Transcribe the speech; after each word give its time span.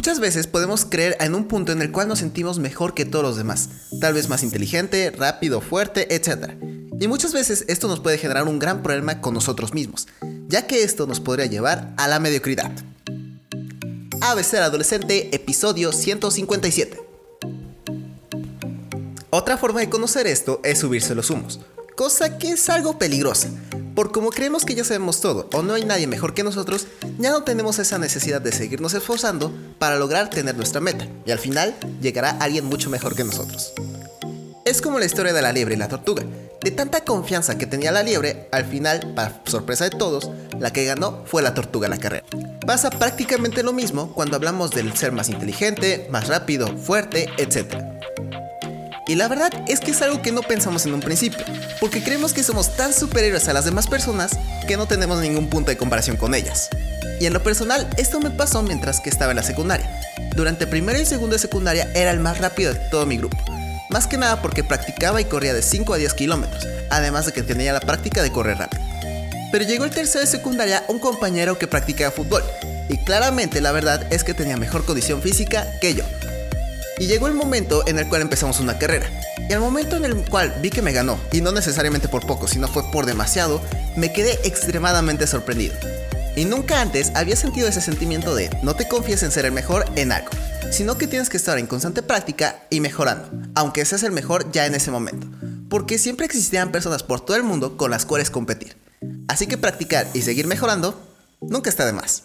Muchas 0.00 0.18
veces 0.18 0.46
podemos 0.46 0.86
creer 0.86 1.14
en 1.20 1.34
un 1.34 1.44
punto 1.46 1.72
en 1.72 1.82
el 1.82 1.92
cual 1.92 2.08
nos 2.08 2.20
sentimos 2.20 2.58
mejor 2.58 2.94
que 2.94 3.04
todos 3.04 3.22
los 3.22 3.36
demás, 3.36 3.68
tal 4.00 4.14
vez 4.14 4.30
más 4.30 4.42
inteligente, 4.42 5.10
rápido, 5.10 5.60
fuerte, 5.60 6.14
etc. 6.14 6.54
Y 6.98 7.06
muchas 7.06 7.34
veces 7.34 7.66
esto 7.68 7.86
nos 7.86 8.00
puede 8.00 8.16
generar 8.16 8.48
un 8.48 8.58
gran 8.58 8.82
problema 8.82 9.20
con 9.20 9.34
nosotros 9.34 9.74
mismos, 9.74 10.08
ya 10.48 10.66
que 10.66 10.84
esto 10.84 11.06
nos 11.06 11.20
podría 11.20 11.44
llevar 11.44 11.92
a 11.98 12.08
la 12.08 12.18
mediocridad. 12.18 12.72
ABC 14.22 14.54
Adolescente, 14.54 15.28
episodio 15.34 15.92
157. 15.92 16.98
Otra 19.28 19.58
forma 19.58 19.80
de 19.80 19.90
conocer 19.90 20.26
esto 20.26 20.62
es 20.64 20.78
subirse 20.78 21.14
los 21.14 21.28
humos, 21.28 21.60
cosa 21.94 22.38
que 22.38 22.52
es 22.52 22.70
algo 22.70 22.98
peligrosa, 22.98 23.50
por 24.00 24.12
como 24.12 24.30
creemos 24.30 24.64
que 24.64 24.74
ya 24.74 24.82
sabemos 24.82 25.20
todo 25.20 25.46
o 25.52 25.60
no 25.60 25.74
hay 25.74 25.84
nadie 25.84 26.06
mejor 26.06 26.32
que 26.32 26.42
nosotros, 26.42 26.86
ya 27.18 27.28
no 27.32 27.42
tenemos 27.42 27.78
esa 27.78 27.98
necesidad 27.98 28.40
de 28.40 28.50
seguirnos 28.50 28.94
esforzando 28.94 29.52
para 29.78 29.98
lograr 29.98 30.30
tener 30.30 30.56
nuestra 30.56 30.80
meta, 30.80 31.06
y 31.26 31.32
al 31.32 31.38
final 31.38 31.76
llegará 32.00 32.30
alguien 32.30 32.64
mucho 32.64 32.88
mejor 32.88 33.14
que 33.14 33.24
nosotros. 33.24 33.74
Es 34.64 34.80
como 34.80 34.98
la 34.98 35.04
historia 35.04 35.34
de 35.34 35.42
la 35.42 35.52
liebre 35.52 35.74
y 35.74 35.76
la 35.76 35.88
tortuga. 35.88 36.22
De 36.62 36.70
tanta 36.70 37.04
confianza 37.04 37.58
que 37.58 37.66
tenía 37.66 37.92
la 37.92 38.02
liebre, 38.02 38.48
al 38.52 38.64
final, 38.64 39.12
para 39.14 39.42
sorpresa 39.44 39.84
de 39.84 39.90
todos, 39.90 40.30
la 40.58 40.72
que 40.72 40.86
ganó 40.86 41.22
fue 41.26 41.42
la 41.42 41.52
tortuga 41.52 41.86
la 41.90 41.98
carrera. 41.98 42.24
Pasa 42.66 42.88
prácticamente 42.88 43.62
lo 43.62 43.74
mismo 43.74 44.14
cuando 44.14 44.36
hablamos 44.36 44.70
del 44.70 44.96
ser 44.96 45.12
más 45.12 45.28
inteligente, 45.28 46.08
más 46.10 46.28
rápido, 46.28 46.74
fuerte, 46.74 47.28
etc. 47.36 47.89
Y 49.10 49.16
la 49.16 49.26
verdad 49.26 49.52
es 49.66 49.80
que 49.80 49.90
es 49.90 50.00
algo 50.02 50.22
que 50.22 50.30
no 50.30 50.40
pensamos 50.40 50.86
en 50.86 50.94
un 50.94 51.00
principio, 51.00 51.44
porque 51.80 52.00
creemos 52.00 52.32
que 52.32 52.44
somos 52.44 52.76
tan 52.76 52.94
superiores 52.94 53.48
a 53.48 53.52
las 53.52 53.64
demás 53.64 53.88
personas 53.88 54.38
que 54.68 54.76
no 54.76 54.86
tenemos 54.86 55.18
ningún 55.18 55.50
punto 55.50 55.72
de 55.72 55.76
comparación 55.76 56.16
con 56.16 56.32
ellas. 56.32 56.68
Y 57.18 57.26
en 57.26 57.32
lo 57.32 57.42
personal, 57.42 57.90
esto 57.96 58.20
me 58.20 58.30
pasó 58.30 58.62
mientras 58.62 59.00
que 59.00 59.10
estaba 59.10 59.32
en 59.32 59.38
la 59.38 59.42
secundaria. 59.42 59.90
Durante 60.36 60.68
primero 60.68 60.96
y 60.96 61.04
segundo 61.04 61.34
de 61.34 61.40
secundaria 61.40 61.90
era 61.92 62.12
el 62.12 62.20
más 62.20 62.38
rápido 62.38 62.72
de 62.72 62.78
todo 62.88 63.04
mi 63.04 63.16
grupo. 63.16 63.36
Más 63.88 64.06
que 64.06 64.16
nada 64.16 64.40
porque 64.42 64.62
practicaba 64.62 65.20
y 65.20 65.24
corría 65.24 65.54
de 65.54 65.62
5 65.62 65.92
a 65.92 65.96
10 65.96 66.14
kilómetros, 66.14 66.64
además 66.88 67.26
de 67.26 67.32
que 67.32 67.42
tenía 67.42 67.72
la 67.72 67.80
práctica 67.80 68.22
de 68.22 68.30
correr 68.30 68.58
rápido. 68.58 68.84
Pero 69.50 69.64
llegó 69.64 69.86
el 69.86 69.90
tercero 69.90 70.20
de 70.20 70.30
secundaria 70.30 70.84
un 70.86 71.00
compañero 71.00 71.58
que 71.58 71.66
practicaba 71.66 72.12
fútbol, 72.12 72.44
y 72.88 72.96
claramente 72.98 73.60
la 73.60 73.72
verdad 73.72 74.06
es 74.12 74.22
que 74.22 74.34
tenía 74.34 74.56
mejor 74.56 74.84
condición 74.84 75.20
física 75.20 75.66
que 75.80 75.94
yo, 75.94 76.04
y 77.00 77.06
llegó 77.06 77.26
el 77.26 77.34
momento 77.34 77.82
en 77.86 77.98
el 77.98 78.06
cual 78.08 78.20
empezamos 78.20 78.60
una 78.60 78.78
carrera. 78.78 79.10
Y 79.48 79.52
al 79.54 79.60
momento 79.60 79.96
en 79.96 80.04
el 80.04 80.14
cual 80.28 80.54
vi 80.60 80.68
que 80.68 80.82
me 80.82 80.92
ganó, 80.92 81.18
y 81.32 81.40
no 81.40 81.50
necesariamente 81.50 82.08
por 82.08 82.26
poco, 82.26 82.46
sino 82.46 82.68
fue 82.68 82.84
por 82.92 83.06
demasiado, 83.06 83.62
me 83.96 84.12
quedé 84.12 84.38
extremadamente 84.44 85.26
sorprendido. 85.26 85.74
Y 86.36 86.44
nunca 86.44 86.80
antes 86.80 87.10
había 87.14 87.36
sentido 87.36 87.68
ese 87.68 87.80
sentimiento 87.80 88.34
de 88.34 88.50
no 88.62 88.76
te 88.76 88.86
confíes 88.86 89.22
en 89.22 89.32
ser 89.32 89.46
el 89.46 89.52
mejor 89.52 89.86
en 89.96 90.12
algo, 90.12 90.28
sino 90.70 90.98
que 90.98 91.06
tienes 91.06 91.30
que 91.30 91.38
estar 91.38 91.58
en 91.58 91.66
constante 91.66 92.02
práctica 92.02 92.64
y 92.68 92.80
mejorando, 92.80 93.30
aunque 93.54 93.84
seas 93.86 94.02
el 94.02 94.12
mejor 94.12 94.52
ya 94.52 94.66
en 94.66 94.74
ese 94.74 94.90
momento, 94.90 95.26
porque 95.70 95.98
siempre 95.98 96.26
existirán 96.26 96.70
personas 96.70 97.02
por 97.02 97.24
todo 97.24 97.36
el 97.38 97.44
mundo 97.44 97.78
con 97.78 97.90
las 97.90 98.04
cuales 98.04 98.30
competir. 98.30 98.76
Así 99.26 99.46
que 99.46 99.56
practicar 99.56 100.06
y 100.12 100.20
seguir 100.20 100.46
mejorando 100.46 101.00
nunca 101.40 101.70
está 101.70 101.86
de 101.86 101.94
más. 101.94 102.24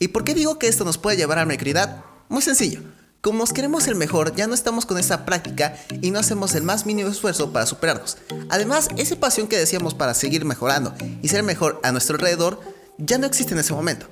¿Y 0.00 0.08
por 0.08 0.24
qué 0.24 0.34
digo 0.34 0.58
que 0.58 0.66
esto 0.66 0.84
nos 0.84 0.98
puede 0.98 1.16
llevar 1.16 1.38
a 1.38 1.42
la 1.42 1.46
mediocridad? 1.46 2.04
Muy 2.28 2.42
sencillo. 2.42 2.80
Como 3.20 3.40
nos 3.40 3.52
queremos 3.52 3.88
el 3.88 3.96
mejor, 3.96 4.36
ya 4.36 4.46
no 4.46 4.54
estamos 4.54 4.86
con 4.86 4.96
esa 4.96 5.24
práctica 5.26 5.74
y 6.00 6.12
no 6.12 6.20
hacemos 6.20 6.54
el 6.54 6.62
más 6.62 6.86
mínimo 6.86 7.10
esfuerzo 7.10 7.52
para 7.52 7.66
superarnos. 7.66 8.16
Además, 8.48 8.88
esa 8.96 9.16
pasión 9.16 9.48
que 9.48 9.58
decíamos 9.58 9.94
para 9.94 10.14
seguir 10.14 10.44
mejorando 10.44 10.94
y 11.20 11.26
ser 11.26 11.42
mejor 11.42 11.80
a 11.82 11.90
nuestro 11.90 12.14
alrededor 12.14 12.60
ya 12.96 13.18
no 13.18 13.26
existe 13.26 13.54
en 13.54 13.58
ese 13.58 13.72
momento, 13.72 14.06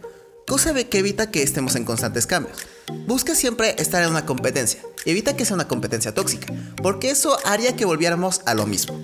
cosa 0.48 0.74
que 0.74 0.98
evita 0.98 1.30
que 1.30 1.44
estemos 1.44 1.76
en 1.76 1.84
constantes 1.84 2.26
cambios. 2.26 2.58
Busca 3.06 3.36
siempre 3.36 3.76
estar 3.80 4.02
en 4.02 4.10
una 4.10 4.26
competencia, 4.26 4.82
evita 5.04 5.36
que 5.36 5.44
sea 5.44 5.54
una 5.54 5.68
competencia 5.68 6.12
tóxica, 6.12 6.52
porque 6.82 7.10
eso 7.10 7.38
haría 7.44 7.76
que 7.76 7.84
volviéramos 7.84 8.40
a 8.44 8.54
lo 8.54 8.66
mismo. 8.66 8.98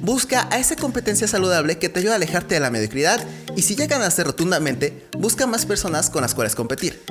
Busca 0.00 0.48
a 0.52 0.60
esa 0.60 0.76
competencia 0.76 1.26
saludable 1.26 1.78
que 1.78 1.88
te 1.88 1.98
ayude 1.98 2.12
a 2.12 2.16
alejarte 2.16 2.54
de 2.54 2.60
la 2.60 2.70
mediocridad 2.70 3.20
y 3.56 3.62
si 3.62 3.74
ya 3.74 3.88
ganaste 3.88 4.22
rotundamente, 4.22 5.08
busca 5.18 5.48
más 5.48 5.66
personas 5.66 6.08
con 6.08 6.22
las 6.22 6.36
cuales 6.36 6.54
competir. 6.54 7.02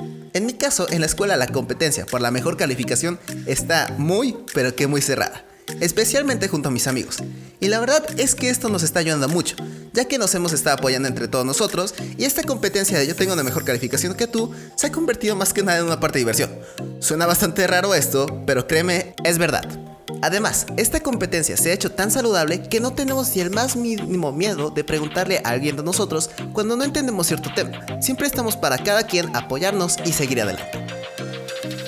Caso, 0.66 0.88
en 0.90 0.98
la 0.98 1.06
escuela 1.06 1.36
la 1.36 1.46
competencia 1.46 2.06
por 2.06 2.20
la 2.20 2.32
mejor 2.32 2.56
calificación 2.56 3.20
está 3.46 3.94
muy, 3.98 4.36
pero 4.52 4.74
que 4.74 4.88
muy 4.88 5.00
cerrada, 5.00 5.44
especialmente 5.78 6.48
junto 6.48 6.70
a 6.70 6.72
mis 6.72 6.88
amigos. 6.88 7.18
Y 7.60 7.68
la 7.68 7.78
verdad 7.78 8.04
es 8.18 8.34
que 8.34 8.50
esto 8.50 8.68
nos 8.68 8.82
está 8.82 8.98
ayudando 8.98 9.28
mucho, 9.28 9.54
ya 9.92 10.06
que 10.06 10.18
nos 10.18 10.34
hemos 10.34 10.52
estado 10.52 10.78
apoyando 10.78 11.06
entre 11.06 11.28
todos 11.28 11.46
nosotros 11.46 11.94
y 12.18 12.24
esta 12.24 12.42
competencia 12.42 12.98
de 12.98 13.06
yo 13.06 13.14
tengo 13.14 13.34
una 13.34 13.44
mejor 13.44 13.64
calificación 13.64 14.16
que 14.16 14.26
tú 14.26 14.52
se 14.74 14.88
ha 14.88 14.90
convertido 14.90 15.36
más 15.36 15.52
que 15.52 15.62
nada 15.62 15.78
en 15.78 15.84
una 15.84 16.00
parte 16.00 16.18
de 16.18 16.22
diversión. 16.22 16.50
Suena 16.98 17.26
bastante 17.26 17.64
raro 17.68 17.94
esto, 17.94 18.42
pero 18.44 18.66
créeme, 18.66 19.14
es 19.22 19.38
verdad. 19.38 19.95
Además, 20.22 20.66
esta 20.76 21.00
competencia 21.00 21.56
se 21.56 21.70
ha 21.70 21.74
hecho 21.74 21.92
tan 21.92 22.10
saludable 22.10 22.62
que 22.62 22.80
no 22.80 22.92
tenemos 22.92 23.34
ni 23.34 23.42
el 23.42 23.50
más 23.50 23.76
mínimo 23.76 24.32
miedo 24.32 24.70
de 24.70 24.84
preguntarle 24.84 25.40
a 25.44 25.50
alguien 25.50 25.76
de 25.76 25.82
nosotros 25.82 26.30
cuando 26.52 26.76
no 26.76 26.84
entendemos 26.84 27.26
cierto 27.26 27.50
tema. 27.54 27.84
Siempre 28.00 28.26
estamos 28.26 28.56
para 28.56 28.78
cada 28.78 29.04
quien 29.04 29.34
apoyarnos 29.36 29.96
y 30.04 30.12
seguir 30.12 30.40
adelante. 30.40 30.78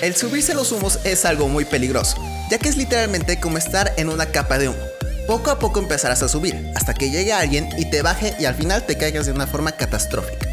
El 0.01 0.15
subirse 0.15 0.53
los 0.53 0.71
humos 0.71 0.99
es 1.03 1.25
algo 1.25 1.47
muy 1.49 1.65
peligroso, 1.65 2.17
ya 2.49 2.57
que 2.57 2.69
es 2.69 2.77
literalmente 2.77 3.39
como 3.39 3.57
estar 3.57 3.93
en 3.97 4.09
una 4.09 4.27
capa 4.27 4.57
de 4.57 4.69
humo. 4.69 4.79
Poco 5.27 5.51
a 5.51 5.59
poco 5.59 5.79
empezarás 5.79 6.23
a 6.23 6.29
subir, 6.29 6.71
hasta 6.75 6.93
que 6.93 7.11
llegue 7.11 7.33
alguien 7.33 7.69
y 7.77 7.89
te 7.89 8.01
baje 8.01 8.33
y 8.39 8.45
al 8.45 8.55
final 8.55 8.85
te 8.85 8.97
caigas 8.97 9.25
de 9.25 9.31
una 9.31 9.45
forma 9.45 9.73
catastrófica. 9.73 10.47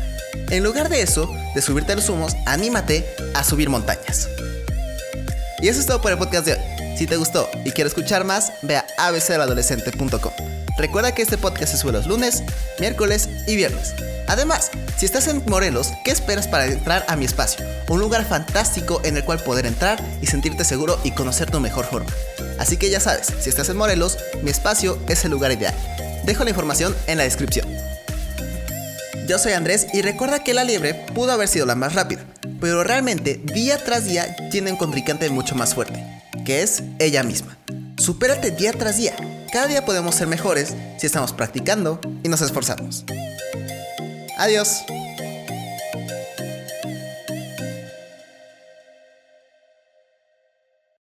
En 0.51 0.63
lugar 0.63 0.89
de 0.89 1.01
eso, 1.01 1.33
de 1.55 1.63
subirte 1.63 1.93
a 1.93 1.97
los 1.97 2.09
humos, 2.09 2.35
anímate 2.45 3.07
a 3.35 3.43
subir 3.43 3.69
montañas. 3.69 4.29
Y 5.61 5.69
eso 5.69 5.81
es 5.81 5.87
todo 5.87 6.03
por 6.03 6.13
el 6.13 6.19
podcast 6.19 6.47
de 6.47 6.53
hoy. 6.53 6.59
Si 6.97 7.07
te 7.07 7.19
gustó 7.19 7.51
y 7.65 7.73
quieres 7.73 7.93
escuchar 7.93 8.25
más, 8.25 8.53
ve 8.63 8.77
a 8.77 8.87
abceradolescente.com. 8.97 10.33
Recuerda 10.79 11.13
que 11.13 11.21
este 11.21 11.37
podcast 11.37 11.73
se 11.73 11.79
sube 11.79 11.93
los 11.93 12.07
lunes, 12.07 12.43
miércoles 12.81 13.29
y 13.47 13.55
viernes. 13.55 13.95
Además, 14.29 14.71
si 14.97 15.05
estás 15.05 15.29
en 15.29 15.43
Morelos, 15.47 15.93
¿qué 16.05 16.11
esperas 16.11 16.49
para 16.49 16.65
entrar 16.65 17.05
a 17.09 17.17
mi 17.17 17.27
espacio? 17.27 17.65
Un 17.89 18.01
lugar 18.01 18.25
fantástico 18.25 19.03
en 19.05 19.17
el 19.17 19.25
cual 19.25 19.41
poder 19.41 19.67
entrar 19.67 20.03
y 20.23 20.27
sentirte 20.27 20.65
seguro 20.65 20.99
y 21.05 21.11
conocer 21.11 21.51
tu 21.51 21.61
mejor 21.61 21.85
forma. 21.85 22.11
Así 22.59 22.79
que 22.79 22.89
ya 22.89 22.99
sabes, 22.99 23.29
si 23.41 23.51
estás 23.51 23.69
en 23.69 23.77
Morelos, 23.77 24.19
mi 24.43 24.51
espacio 24.51 24.99
es 25.07 25.23
el 25.27 25.33
lugar 25.33 25.53
ideal. 25.53 25.75
Dejo 26.25 26.45
la 26.45 26.51
información 26.51 26.97
en 27.07 27.19
la 27.19 27.25
descripción. 27.25 27.69
Yo 29.29 29.39
soy 29.39 29.53
Andrés 29.53 29.87
y 29.93 30.01
recuerda 30.01 30.43
que 30.43 30.55
la 30.55 30.65
liebre 30.65 30.95
pudo 31.15 31.33
haber 31.33 31.49
sido 31.49 31.67
la 31.67 31.75
más 31.75 31.95
rápida, 31.95 32.25
pero 32.59 32.85
realmente 32.85 33.39
día 33.45 33.77
tras 33.85 34.05
día 34.05 34.35
tiene 34.51 34.73
un 34.73 34.79
contrincante 34.79 35.29
mucho 35.29 35.55
más 35.57 35.75
fuerte 35.75 36.16
que 36.47 36.63
es 36.63 36.83
ella 37.01 37.23
misma. 37.25 37.59
Supérate 37.99 38.53
día 38.53 38.73
tras 38.73 38.97
día. 38.97 39.15
Cada 39.53 39.67
día 39.67 39.85
podemos 39.85 40.15
ser 40.15 40.29
mejores 40.29 40.75
si 40.99 41.07
estamos 41.07 41.33
practicando 41.33 42.01
y 42.23 42.29
nos 42.29 42.41
esforzamos. 42.41 43.05
Adiós. 44.39 44.85